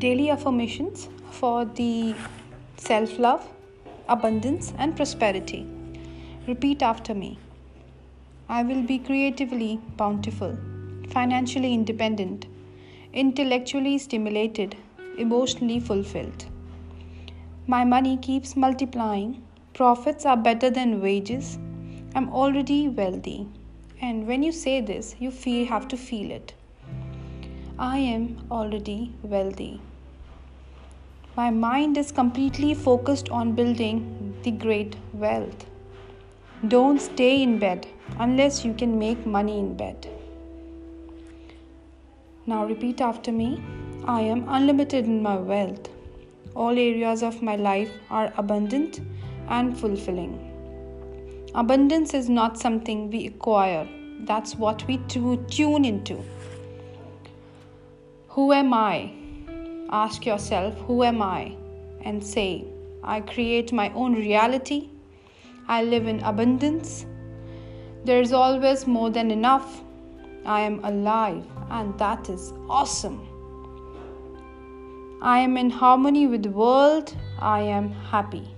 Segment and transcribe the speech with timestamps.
[0.00, 2.14] daily affirmations for the
[2.76, 3.46] self love,
[4.08, 5.66] abundance, and prosperity.
[6.46, 7.38] Repeat after me
[8.48, 10.56] I will be creatively bountiful,
[11.10, 12.46] financially independent,
[13.12, 14.74] intellectually stimulated,
[15.18, 16.46] emotionally fulfilled.
[17.66, 19.42] My money keeps multiplying,
[19.74, 21.58] profits are better than wages.
[22.14, 23.46] I'm already wealthy.
[24.00, 26.54] And when you say this, you feel have to feel it.
[27.78, 29.80] I am already wealthy.
[31.40, 33.98] My mind is completely focused on building
[34.42, 35.64] the great wealth.
[36.68, 37.86] Don't stay in bed
[38.18, 40.06] unless you can make money in bed.
[42.44, 43.62] Now repeat after me
[44.04, 45.88] I am unlimited in my wealth.
[46.54, 49.00] All areas of my life are abundant
[49.48, 50.34] and fulfilling.
[51.54, 53.88] Abundance is not something we acquire,
[54.32, 56.22] that's what we tune into.
[58.28, 59.19] Who am I?
[59.90, 61.56] Ask yourself, Who am I?
[62.02, 62.64] and say,
[63.02, 64.88] I create my own reality.
[65.68, 67.06] I live in abundance.
[68.04, 69.82] There is always more than enough.
[70.46, 73.26] I am alive, and that is awesome.
[75.20, 77.14] I am in harmony with the world.
[77.40, 78.48] I am happy.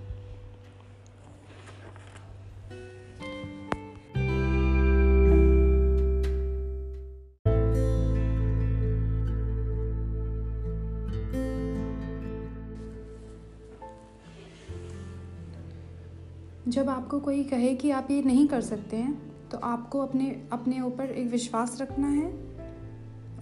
[16.73, 20.81] जब आपको कोई कहे कि आप ये नहीं कर सकते हैं तो आपको अपने अपने
[20.81, 22.31] ऊपर एक विश्वास रखना है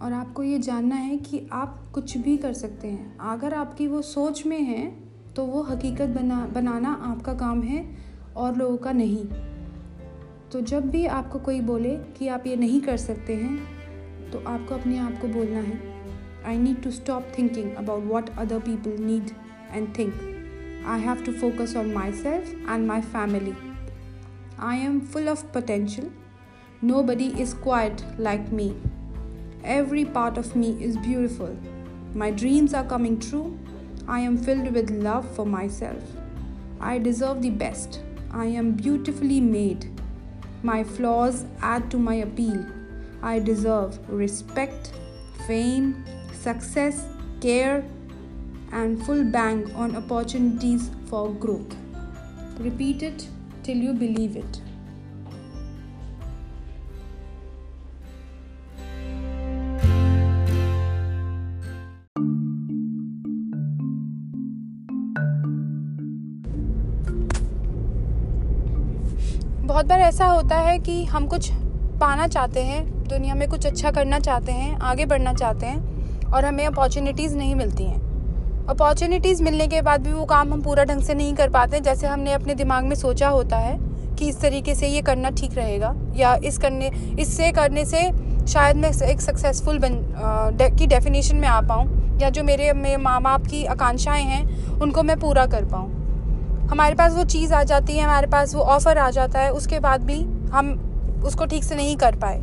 [0.03, 4.01] और आपको ये जानना है कि आप कुछ भी कर सकते हैं। अगर आपकी वो
[4.03, 4.91] सोच में है
[5.36, 7.97] तो वो हकीकत बना, बनाना आपका काम है
[8.36, 9.25] और लोगों का नहीं।
[10.53, 14.74] तो जब भी आपको कोई बोले कि आप ये नहीं कर सकते हैं तो आपको
[14.74, 15.79] अपने आप को बोलना है।
[16.47, 19.30] I need to stop thinking about what other people need
[19.73, 20.39] and think
[20.85, 23.55] I have to focus on myself and my family.
[24.58, 26.11] I am full of potential.
[26.83, 28.77] Nobody is quite like me.
[29.63, 31.57] Every part of me is beautiful.
[32.14, 33.58] My dreams are coming true.
[34.08, 36.02] I am filled with love for myself.
[36.80, 38.01] I deserve the best.
[38.33, 39.89] I am beautifully made.
[40.62, 42.64] My flaws add to my appeal.
[43.23, 44.92] I deserve respect,
[45.47, 47.07] fame, success,
[47.41, 47.85] care,
[48.73, 51.75] and full bang on opportunities for growth.
[52.58, 53.29] Repeat it
[53.63, 54.61] till you believe it.
[69.64, 71.51] बहुत बार ऐसा होता है कि हम कुछ
[72.01, 76.45] पाना चाहते हैं, दुनिया में कुछ अच्छा करना चाहते हैं, आगे बढ़ना चाहते हैं और
[76.45, 78.10] हमें अपॉर्चुनिटीज़ नहीं मिलती हैं
[78.70, 82.07] अपॉर्चुनिटीज़ मिलने के बाद भी वो काम हम पूरा ढंग से नहीं कर पाते जैसे
[82.07, 83.77] हमने अपने दिमाग में सोचा होता है
[84.17, 88.03] कि इस तरीके से ये करना ठीक रहेगा या इस करने इससे करने से
[88.47, 92.97] शायद मैं एक सक्सेसफुल बन आ, की डेफिनेशन में आ पाऊँ या जो मेरे मेरे
[92.97, 97.63] माँ बाप की आकांक्षाएँ हैं उनको मैं पूरा कर पाऊँ। हमारे पास वो चीज़ आ
[97.64, 100.20] जाती है हमारे पास वो ऑफ़र आ जाता है उसके बाद भी
[100.53, 100.75] हम
[101.27, 102.42] उसको ठीक से नहीं कर पाए।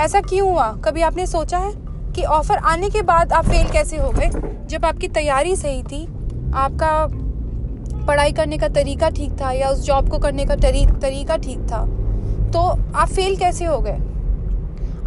[0.00, 0.72] ऐसा क्यों हुआ?
[0.84, 1.72] कभी आपने सोचा है?
[2.18, 4.28] कि ऑफ़र आने के बाद आप फेल कैसे हो गए?
[4.68, 6.04] जब आपकी तैयारी सही थी
[6.54, 11.36] आपका पढ़ाई करने का तरीका ठीक था या उस जॉब को करने का तरी, तरीका
[11.36, 11.84] ठीक था
[12.52, 12.60] तो
[12.94, 13.98] आप फेल कैसे हो गए?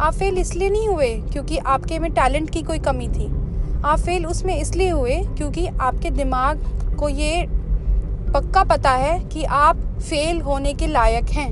[0.00, 3.26] आप फेल इसलिए नहीं हुए क्योंकि आपके में टैलेंट की कोई कमी थी।
[3.84, 6.64] आप फेल उसमें इसलिए हुए क्योंकि आपके दिमाग
[6.98, 7.46] को ये
[8.32, 11.50] पक्का पता है कि आप फेल होने के लायक हैं।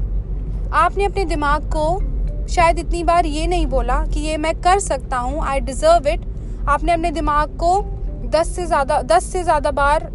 [0.74, 1.88] आपने अपने दिमाग को
[2.50, 6.20] शायद इतनी बार ये नहीं बोला कि ये मैं कर सकता हूँ आई डिज़र्व इट
[6.68, 7.80] आपने अपने दिमाग को
[8.30, 10.08] दस से ज़्यादा, दस से ज़्यादा बार,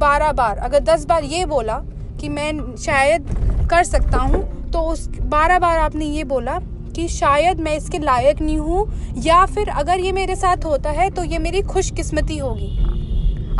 [0.00, 1.74] बारह बार, अगर दस बार ये बोला
[2.20, 3.26] कि मैं शायद
[3.70, 6.58] कर सकता हूँ तो उस बारह बार आपने ये बोला
[6.96, 8.86] कि शायद मैं इसके लायक नहीं हूँ,
[9.18, 12.76] या फिर अगर ये मेरे साथ होता है तो ये मेरी खुशकिस्मती होगी।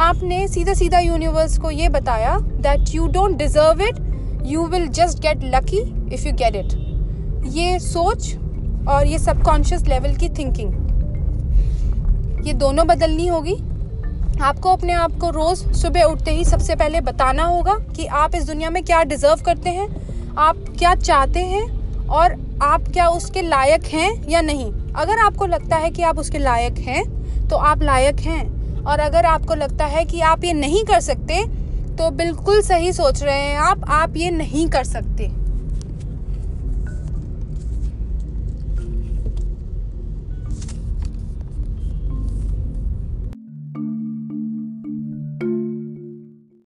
[0.01, 3.99] आपने सीधा सीधा यूनिवर्स को ये बताया that you don't deserve it
[4.47, 5.81] you will just get lucky
[6.15, 6.80] if you get it
[7.47, 8.35] ये सोच
[8.89, 10.73] और ये सबकॉन्शियस लेवल की थिंकिंग
[12.47, 13.55] ये दोनों बदलनी होगी।
[14.41, 18.45] आपको अपने आप को रोज़ सुबह उठते ही सबसे पहले बताना होगा कि आप इस
[18.45, 19.89] दुनिया में क्या डिज़र्व करते हैं,
[20.39, 25.77] आप क्या चाहते हैं और आप क्या उसके लायक हैं या नहीं। अगर आपको लगता
[25.77, 27.05] है कि आप उसके लायक हैं
[27.49, 31.45] तो आप लायक हैं। और अगर आपको लगता है कि आप ये नहीं कर सकते
[31.97, 35.31] तो बिल्कुल सही सोच रहे हैं आप आप ये नहीं कर सकते।